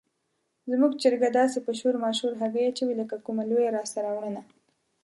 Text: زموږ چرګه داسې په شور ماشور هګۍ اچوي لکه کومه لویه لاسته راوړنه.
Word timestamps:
زموږ 0.71 0.91
چرګه 1.01 1.29
داسې 1.39 1.57
په 1.65 1.71
شور 1.79 1.95
ماشور 2.03 2.31
هګۍ 2.41 2.63
اچوي 2.67 2.93
لکه 3.01 3.15
کومه 3.25 3.43
لویه 3.49 3.71
لاسته 3.77 3.99
راوړنه. 4.05 4.41